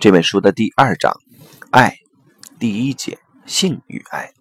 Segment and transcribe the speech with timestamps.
[0.00, 1.18] 这本书的第二章，
[1.70, 1.98] 爱，
[2.58, 4.32] 第一节，性与爱。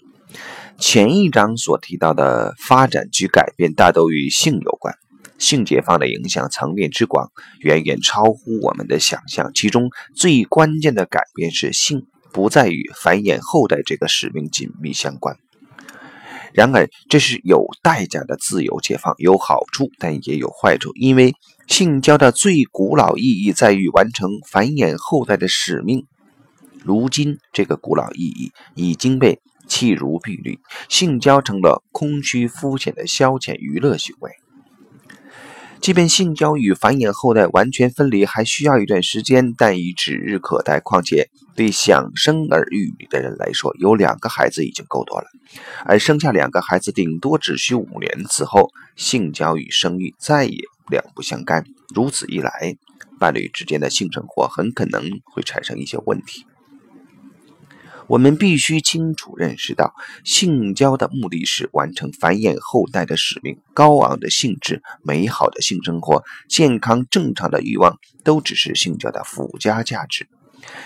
[0.77, 4.95] 前一章所提到的发展及改变，大都与性有关。
[5.37, 9.51] 性解放的影响层面之广，远远超乎我们的想象。
[9.53, 15.37] 其中最关键的改变是，性不再与繁衍后代这个使命紧密相关。
[16.53, 20.91] 然而，这是有代价的自由解放，有好处，但也有坏处。
[20.93, 21.33] 因为
[21.67, 26.05] 性交的最古老意义在于完成繁衍后代的使命。
[26.83, 30.59] 如今，这个古老意义已经被弃如敝履，
[30.89, 34.31] 性交成了空虚肤浅的消遣娱乐行为。
[35.83, 40.79] 即便性交与繁衍后代完全分离还需要一段时间，但已指日可待。
[40.79, 45.27] 况且，对想生儿育女的人来说，有两个孩子已经够多了，
[45.83, 48.23] 而生下两个孩子顶多只需五年。
[48.29, 51.65] 此后，性交与生育再也两不相干。
[51.93, 52.77] 如此一来，
[53.19, 55.03] 伴侣之间的性生活很可能
[55.33, 56.45] 会产生一些问题。
[58.07, 63.57] 我们必须清楚认识到，性交的目的是完成繁衍后代的使命。
[63.73, 70.27] 高昂的性质、美好的性生活、健康正常的欲望，都只是性交的附加价值。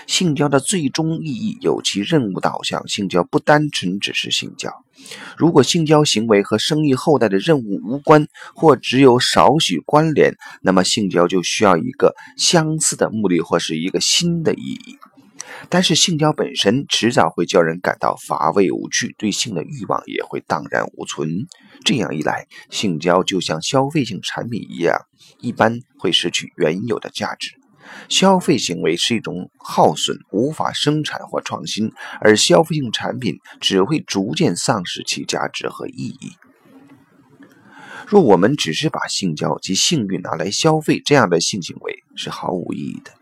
[0.08, 2.86] 性交的最终意义有其任务导向。
[2.88, 4.72] 性交不单纯只是性交。
[5.36, 14.98] 如果性交行为和生育后代的任务无关，或只有少许关联，那么性交就需要一个相似的目的，或是一个新的意义。
[15.68, 21.46] 但是性交本身迟早会叫人感到乏味无趣，对性的欲望也会荡然无存。
[21.84, 25.06] 这样一来，性交就像消费性产品一样，
[25.40, 27.52] 一般会失去原有的价值。
[28.08, 36.32] 消费行为是一种耗损，无法生产或创新，而消费性产品只会逐渐丧失其价值和意义。
[38.08, 43.12] 若我们只是把性交及性欲拿来消费，这样的性行为是毫无意义的。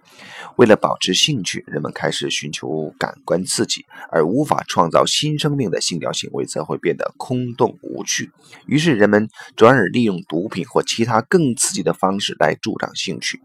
[0.55, 8.31] 为了保持兴趣，人们开始寻求感官刺激，而无法创造新生命的性交行为则会变得空洞无趣。
[8.67, 13.43] 于是，人们转而利用毒品或其他更刺激的方式来助长兴趣，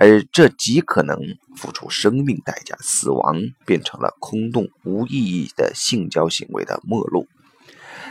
[0.00, 1.16] 而这极可能
[1.54, 2.76] 付出生命代价。
[2.80, 7.28] 死亡变成了空洞无意义的性交行为的末路。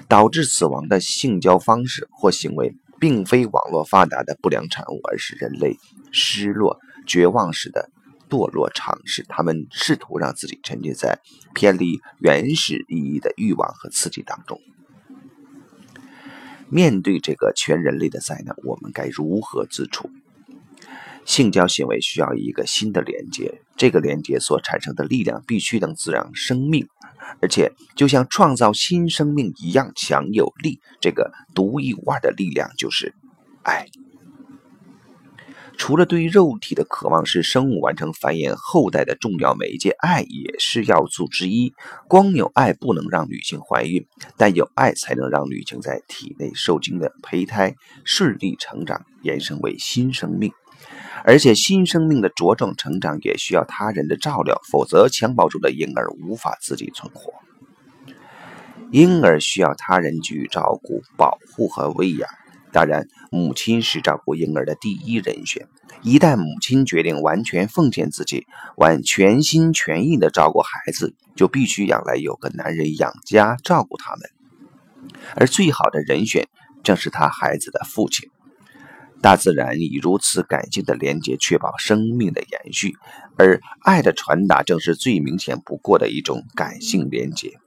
[0.07, 5.77] 导致死亡的性交方式或行为，并非网络发达的不良产物，而是人类
[6.11, 7.89] 失落、绝望时的。
[8.29, 11.19] 堕落尝试，他们试图让自己沉浸在
[11.53, 14.57] 偏离原始意义的欲望和刺激当中。
[16.69, 20.09] 面对这个全人类的灾难，我们该如何自处？
[21.25, 26.87] 性交行为需要一个新的连接，这个连接所产生的力量必须能滋养生命，
[27.39, 30.79] 而且就像创造新生命一样强有力。
[30.99, 33.13] 这个独一无二的力量就是
[33.63, 33.87] 爱。
[35.77, 41.73] 除了对肉体的渴望是生物完成繁衍后代的重要媒介，爱也是要素之一。
[42.07, 44.05] 光有爱不能让女性怀孕，
[44.37, 50.51] 但有爱才能让女性在体内受精的胚胎顺利成长，延伸为新生命。
[51.23, 57.33] 而且新生命的茁壮成长也需要他人的照料，否则襁褓中的婴儿无法自己存活。
[58.91, 62.29] 婴儿需要他人给予照顾、保护和喂养。
[62.73, 65.67] 当然，母亲是照顾婴儿的第一人选。
[66.03, 68.47] 一旦母亲决定完全奉献自己，
[68.77, 74.21] 完全心全意地照顾孩子，就必须养来有个男人养家照顾他们。
[75.35, 76.47] 而最好的人选
[76.83, 78.29] 正是他孩子的父亲。
[79.21, 82.95] 大自然以如此感性的连接确保生命的延续，
[83.37, 87.59] 而爱的传达正是最明显不过的一种感性连接。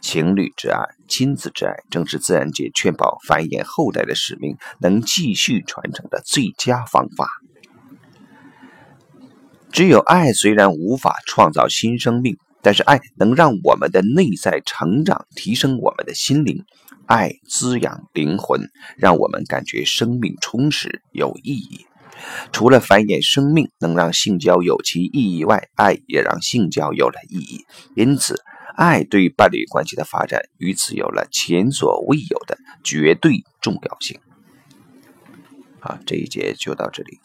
[0.00, 7.28] 情侣之爱、亲子之爱，正是自然界确保繁衍后代的使命能继续传承的最佳方法。
[9.70, 16.64] 只有爱虽然无法创造新生命，但是爱能让我们的内在成长，提升我们的心灵。
[17.06, 18.68] 爱滋养灵魂，
[18.98, 21.86] 让我们感觉生命充实有意义。
[22.50, 27.64] 除了繁衍生命能让性交有其意义外，爱也让性交有了意义。
[27.94, 28.42] 因此。
[28.74, 34.20] 爱对伴侣关系的发展，于此有了前所未有的绝对重要性。
[35.80, 37.18] 好，这一节就到这里。